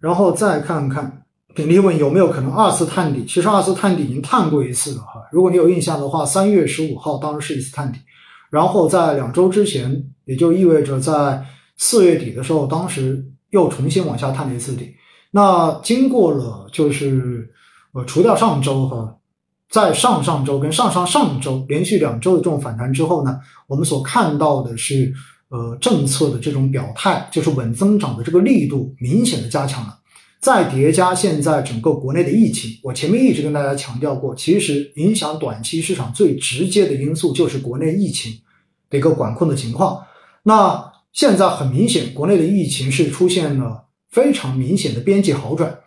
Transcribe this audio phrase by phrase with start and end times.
[0.00, 3.24] 然后再看看鼎力问有没有可能二次探底？
[3.24, 5.22] 其实二次探底已经探过一次了哈。
[5.32, 7.98] 如果你有印象的话，三月十五号当时是一次探底，
[8.50, 11.44] 然后在两周之前，也就意味着在
[11.76, 14.94] 四月底的时候，当时又重新往下探了一次底。
[15.30, 17.50] 那经过了就是
[17.92, 19.16] 呃除掉上周哈，
[19.68, 25.12] 在上上周跟上上上周连续两周的这种反弹之后呢，我们所看到的是
[25.48, 29.98] 呃政策的这种表态，就是稳增长的这个力度明显的加强了。
[30.40, 38.32] 再叠加现在整个国内的疫情，我前面一直跟大家强调过，其实影响短期市场最直接的因素就是国内疫情
[38.88, 40.00] 的一个管控的情况。
[40.44, 45.80] 那现在很明显，国内的疫情是出现了非常明显的边际好转。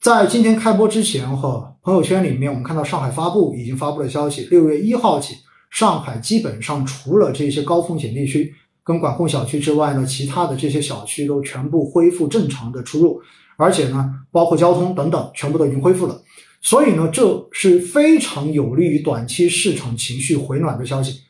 [0.00, 5.36] 在今天开播之前，哈，朋友圈里面我们看到上海发布已经发布了消息，六月一号起，
[5.70, 8.54] 上海基本上除了这些高风险地区
[8.84, 13.20] 跟管控小区之外呢，其他的这些小区都全部恢复正常的出入。
[13.56, 16.20] 而且呢，包括交通等等，全部都已经恢复了。
[16.60, 21.20] 所以呢，这是非常有利于短期市场情绪回暖的消息。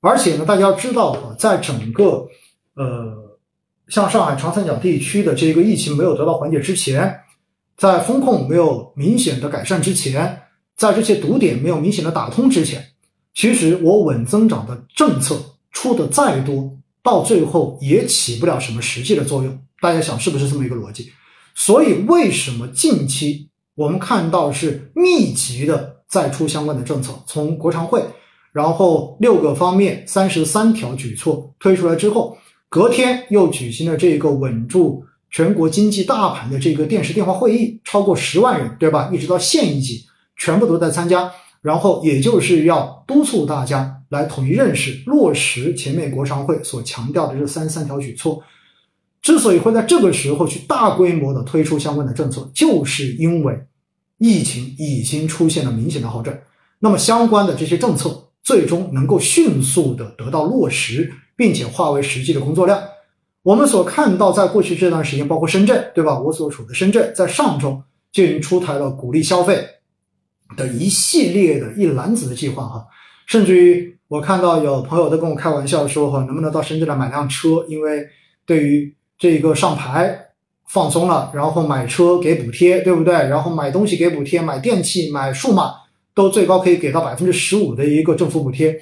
[0.00, 2.26] 而且呢，大家要知道啊，在整个
[2.74, 3.38] 呃，
[3.88, 7.20] 像上海长三角地区的这个疫情没有得到缓解之前，
[7.76, 10.42] 在风控没有明显的改善之前，
[10.76, 12.84] 在这些堵点没有明显的打通之前，
[13.32, 15.36] 其实我稳增长的政策
[15.70, 16.70] 出的再多，
[17.04, 19.56] 到最后也起不了什么实际的作用。
[19.80, 21.12] 大家想是不是这么一个逻辑？
[21.54, 27.12] 所以，为什么近期我们看到是密集的在出相关的政策？
[27.26, 28.02] 从国常会，
[28.52, 32.36] 然后六个方面三十三条举措推出来之后，
[32.68, 39.10] 隔天又举行了这个稳住全国经济大盘的这个电视电话会议，超过十万人，对吧？
[39.12, 40.06] 一直到县一级，
[40.38, 41.30] 全部都在参加。
[41.60, 48.42] 然后，也就是要督促大家来统一认识、落实前面国常会所强调的这三三条举措。
[49.20, 53.58] 之所以会在这个时候去大规模的推出相关的政策，就是因为
[54.18, 56.38] 疫情已经出现了明显的好转。
[56.78, 62.82] 那么相关的这些政策最终能够迅速的得到落实，并且化为实际的工作量。
[63.42, 66.20] 我们所看到，在过去这段时间，包括深圳，对吧？
[66.20, 67.82] 我所处的深圳，在上周
[68.12, 69.66] 就已经出台了鼓励消费
[70.56, 72.86] 的一系列的一篮子的计划，哈。
[73.26, 77.64] 甚至于我看到有朋友都跟我开玩笑说，哈，能不能到深圳来买辆车？
[77.68, 78.06] 因为
[78.44, 80.18] 对于这个上牌
[80.66, 83.14] 放松了，然后买车给补贴，对不对？
[83.14, 85.72] 然后买东西给补贴，买电器、买数码
[86.14, 88.78] 都最高可以给到百分之十五的一个政府补贴。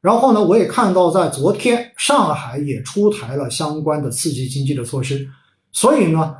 [0.00, 5.26] 然后呢，我也看到在昨天上海也出台了相关的刺激经济的措施。
[5.72, 6.34] 所以呢，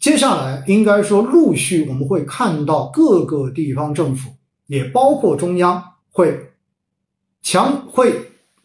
[0.00, 4.30] 接下来应该说陆续我们会看到各个地方政府，
[4.66, 6.36] 也包括中央会
[7.46, 8.12] 强会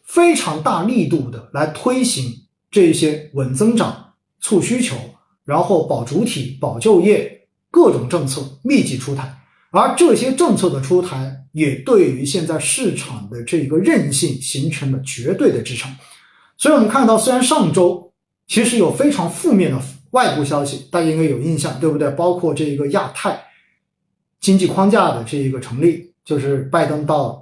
[0.01, 2.25] 非常大力度的来推行
[2.71, 4.07] 这些稳增长。
[4.43, 4.95] 促需求，
[5.45, 9.37] 然后保主体、保就业，各种政策密集出台，
[9.69, 15.95] 而这些政策的出台，也对于现在市场的这个韧性形成了绝对的支撑。
[16.57, 18.11] 所以，我们看到，虽然上周
[18.47, 22.09] 其实有非常负面的外部消息，大家应该有印象，对不对？
[22.09, 23.39] 包括这个亚太
[24.39, 27.40] 经济框架的这一个成立，就是拜登到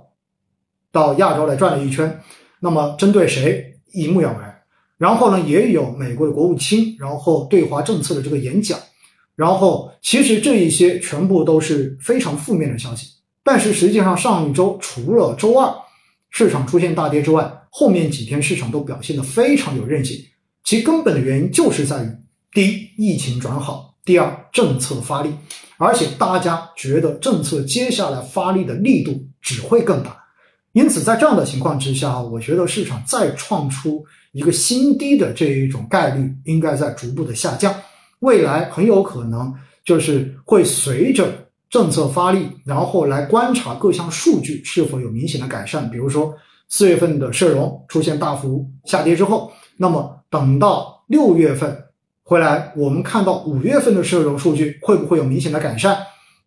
[0.92, 2.22] 到亚洲来转了一圈，
[2.60, 4.64] 那么针对谁一目了然。
[4.98, 8.78] 然后呢，也有美国的国务卿，然后对华政策的这个演讲，
[9.36, 13.08] 然后其实这一些全部都是非常负面的消息。
[13.42, 15.74] 但是实际上上一周除了周二
[16.30, 20.18] 市场出现大跌之外，后面几天市场都表现得非常有韧性。
[20.66, 22.10] 其根本的原因就是在于：
[22.52, 25.34] 第一，疫情转好；第二，政策发力，
[25.78, 30.19] 而且大家觉得政策接下来发力的力度只会更大。
[30.74, 34.06] 因此，在这样的情况之下，我觉得市场再创出。
[34.32, 37.74] 一个新低的这一种概率应该在逐步的下降，
[38.20, 39.52] 未来很有可能
[39.84, 41.28] 就是会随着
[41.68, 45.90] 政策发力，然后来观察各项数据是否有明显的改善。
[45.90, 46.32] 比如说
[46.68, 51.76] 四月份的社融出现大幅下跌之后，那么等到六月份
[52.22, 55.98] 回来，我们看到五月份的社融数据会不会有明显的改善？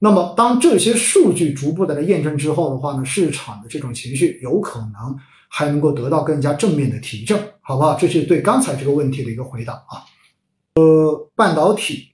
[0.03, 5.17] 那么当这些数据逐步的来验证之后的话呢，市场的这种情绪有可能。
[5.55, 7.95] 还能够得到更加正面的提振，好不好？
[7.95, 10.01] 这是对刚才这个问题的一个回答啊。
[10.77, 12.09] 呃，半导体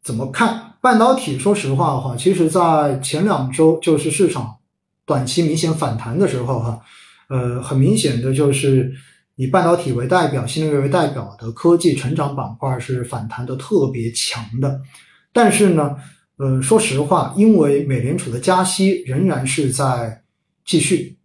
[0.00, 0.74] 怎么看？
[0.80, 4.58] 半导体说实话哈，其实在前两周就是市场
[5.04, 6.80] 短期明显反弹的时候哈，
[7.28, 8.92] 呃，很明显的就是
[9.34, 14.80] 以半导体为代表、新能源为代表的科技成长板块是反弹的特别强的。
[15.32, 15.96] 但是呢，
[16.38, 20.22] 呃，说实话，因为美联储的加息仍然是在
[20.64, 21.16] 继续。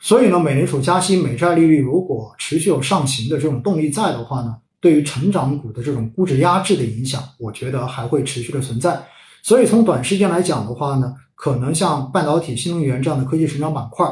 [0.00, 9.02] 所以呢，美联储加息，美债利率如果持续有上行的这种动力在的话呢，对于成长股的这种估值压制的影响，我觉得还会持续的存在。
[9.42, 14.06] 所以从短时间来讲的话呢，可能像半导体、新能源这样的科技成长板块，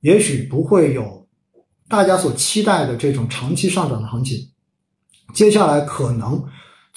[0.00, 1.26] 也许不会有
[1.88, 4.48] 大家所期待的这种长期上涨的行情。
[5.32, 6.44] 接下来可能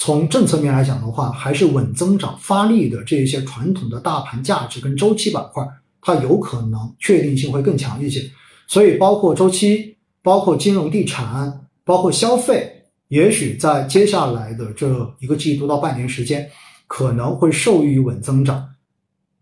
[0.01, 5.61] 从政策面来讲的话，还是稳增长发力的这一些传统的大盘价值跟周期板块，
[6.01, 8.21] 它有可能确定性会更强一些。
[8.65, 12.71] 所以包括周期、包括金融地产、包括消费，
[13.09, 14.87] 也许在接下来的这
[15.19, 16.49] 一个季度到半年时间，
[16.87, 18.69] 可能会受益于稳增长，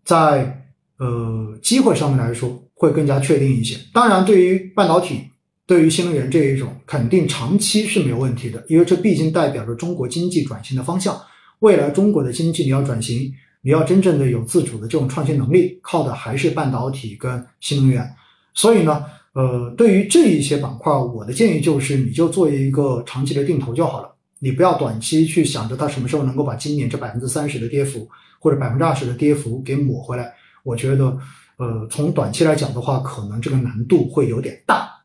[0.04, 0.66] 在
[0.98, 3.78] 呃机会上面来说会更加确定一些。
[3.92, 5.20] 当然，对于半导体。
[5.68, 11.14] 对于新能源这一种，肯定长期是没有问题的，因为这毕竟代表着中国经济转型的方向。
[11.58, 13.30] 未来中国的经济你要转型，
[13.60, 18.10] 你要真正的有自主的这种创新能力，靠的还是半导体跟新能源。
[18.54, 19.04] 所以呢，
[19.34, 28.08] 呃，对于这一些板块，我的建议就是，你就做一个长期的定投就好了，你不要短期去想着它什么时候能够把今年这百分之三十的跌幅
[28.40, 30.32] 或者百分之二十的跌幅给抹回来。
[30.62, 31.18] 我觉得，
[31.58, 34.97] 呃，从短期来讲的话，可能这个难度会有点大。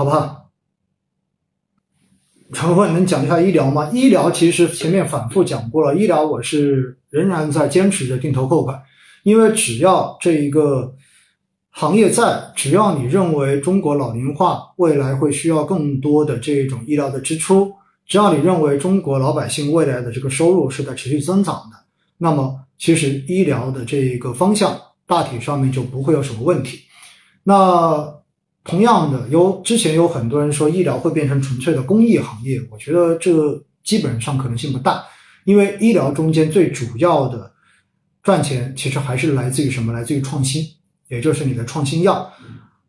[0.00, 0.48] 好不好？
[2.54, 3.90] 陈慧能讲一下医疗吗？
[3.92, 8.82] 医疗其实前面反复讲过了，医疗我是仍然在坚持着定投扣款，
[9.24, 10.94] 因为只要这一个
[11.68, 17.70] 行业在，只要你认为中国老龄化未来会需要更多的这种医疗的支出，
[18.06, 21.76] 只要你认为中国老百姓未来的这个收入是在持续增长的，
[22.16, 26.84] 那么其实医疗的这一个方向大体上面就不会有什么问题。
[27.42, 28.18] 那。
[28.62, 33.32] 同样的，有之前有很多人说医疗会变成纯粹的公益行业，我觉得这
[33.82, 35.02] 基本上可能性不大，
[35.44, 37.50] 因为医疗中间最主要的
[38.22, 39.94] 赚钱其实还是来自于什么？
[39.94, 40.62] 来自于创新，
[41.08, 42.30] 也就是你的创新药，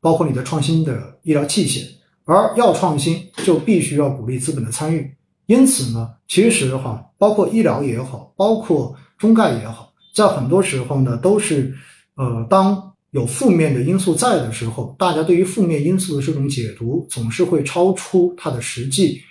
[0.01, 1.87] 包括你的创新的医疗器械。
[2.25, 5.09] 而要创新，就必须要鼓励资本的参与。
[5.45, 11.73] 因此呢，其实哈，包括医疗也好，包括中概也好，在很多时候呢，都是
[12.15, 12.90] 呃当。
[13.11, 19.21] 有负面的因素在的时候，大家对于负面因素的这种解读总是会超出它的实际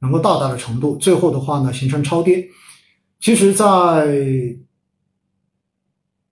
[0.00, 2.48] 能够到达的程度，最后的话呢形成超跌。
[3.20, 4.06] 其实，在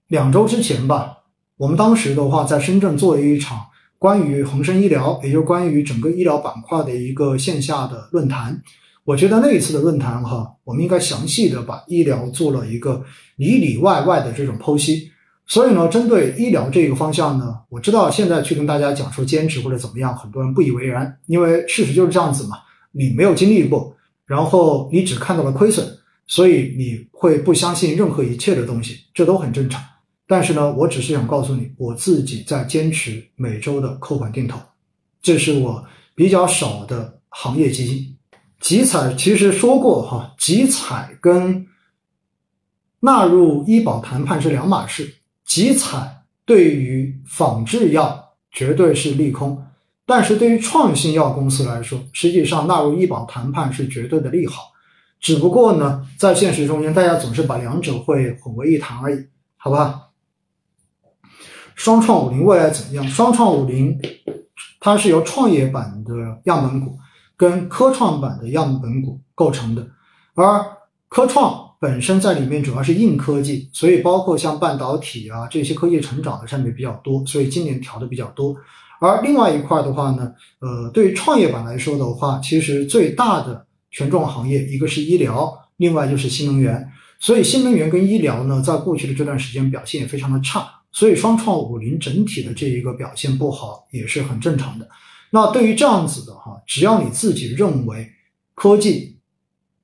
[0.09, 1.19] 两周之前吧，
[1.57, 3.67] 我们当时的话在深圳做了一场
[3.99, 8.61] 关于恒生医疗，也就是关于整个医疗板块的一个线下的论坛。
[9.05, 13.05] 我觉得那一次的论坛哈，我们应该详细的把医疗做了一个
[13.37, 15.13] 里里外外的这种剖析。
[15.47, 22.59] 所以呢，针对医疗这个方向呢，我知道现在去跟大家讲说坚持或者怎么样，很多人不以为然，因为事实就是这样子嘛。
[22.91, 23.95] 你没有经历过，
[24.25, 25.87] 然后你只看到了亏损，
[26.27, 29.81] 所以你会不相信任何一切的东西，这都很正常。
[30.27, 34.59] 但是呢，我只是想告诉你，我自己在坚持每周的扣款定投，
[35.23, 35.85] 这是我
[36.15, 38.17] 比较少的行业基金。
[38.59, 41.67] 集采其实说过哈，集采跟
[42.99, 45.15] 纳入医保谈判是两码事。
[45.47, 49.65] 集采对于仿制药绝对是利空，
[50.05, 54.73] 但是对于创新药公司来说，实际上纳入医保谈判是绝对的利好。
[55.21, 59.27] 只不过呢，在现实中间，大家总是把两者会混为一谈而已，
[59.57, 60.09] 好吧？
[61.75, 63.07] 双创五零未来怎样？
[63.09, 63.99] 双创五零
[64.81, 66.13] 它是由创业板的
[66.45, 66.99] 样本股
[67.37, 69.87] 跟科创板的样本股构成的，
[70.35, 70.65] 而
[71.09, 71.66] 科创。
[71.79, 78.57] 本身在里面主要是硬科技，所以包括像半导体啊这些科技成长的上面比较多，所以今年调的比较多。
[78.99, 86.91] 而另外一块的话呢，呃，对于创业板来说的话，其实最大的权重行业一个是医疗，另外就是新能源。
[87.21, 94.89] 所以新能源跟医疗呢，在过去的这段时间表现也非常的差，所以双创五零整体的这一个表现不好也是很正常的。
[95.31, 98.11] 那对于这样子的哈，只要你自己认为
[98.55, 99.19] 科技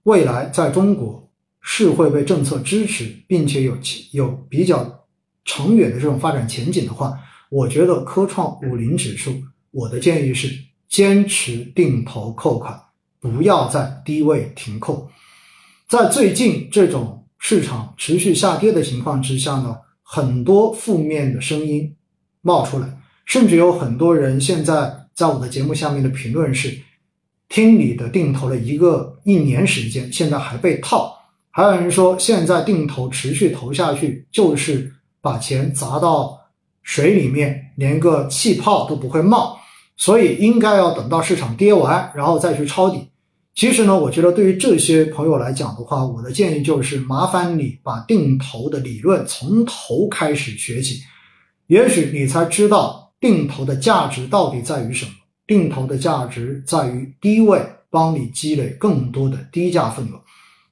[0.05, 1.22] 未来在中国。
[1.63, 3.79] 是会被政策支持，并且有
[4.11, 5.07] 有比较
[5.45, 7.17] 长远的这种发展前景的话，
[7.51, 9.33] 我觉得科创五零指数，
[9.71, 10.53] 我的建议是
[10.89, 12.79] 坚持定投扣款，
[13.21, 15.09] 不要在低位停扣。
[15.89, 21.95] 在最近这种市场持续下跌的情况之下呢，很多负面的声音
[22.41, 26.77] 冒出来，甚至有很多人现在在我的节目下面的评论是：
[27.49, 31.22] 听你的定投了一个一年时间，现在还被套。
[31.55, 34.91] 还有人说，现在定投持续投下去，就是
[35.21, 36.41] 把钱砸到
[36.83, 39.59] 水里面，连个气泡都不会冒，
[39.97, 43.09] 所以应该要等到市场跌完，然后再去抄底。
[43.55, 51.03] 其实呢，我觉得对于这些朋友来讲的话，我的建议就是麻烦你把定投的理论从头开始学起，
[51.67, 55.13] 也许你才知道定投的价值到底在于什么。
[55.47, 60.22] 定投的价值在于低位帮你积累更多的低价份额，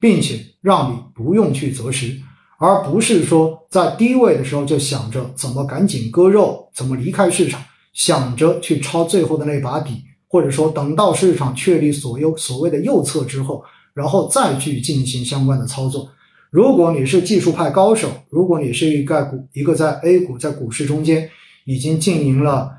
[0.01, 2.19] 并且让你不用去择时，
[2.57, 7.61] 而不是说在低位的时候就想着怎么赶紧割肉，怎么离开市场，
[7.93, 16.09] 想着去抄最后的那把底，或者说等到市场确立所右所谓的右侧之后，然后再去进行相关的操作。
[16.49, 21.29] 如果你是技术派高手，如果你是一个股一个在 A 股在股市中间
[21.65, 22.71] 已经经营了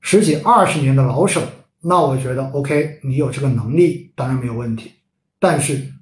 [0.00, 1.42] 十几二十年的老手，
[1.82, 4.90] 那我觉得 OK，你有这个能力当然没有问题。
[5.38, 5.92] 但是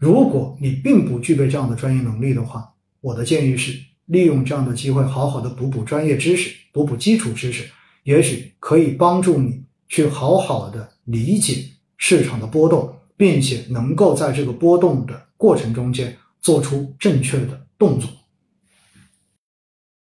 [0.00, 2.68] 如果你并不具备这样的专业能力的话，
[3.00, 7.70] 我的建议是利用这样的机会，好好的补补专业知识，补补基础知识，
[8.02, 11.64] 也许可以帮助你去好好的理解
[11.96, 16.16] 市场的波动，并且能够在这个波动的过程中间。
[16.42, 18.08] 做出正确的动作。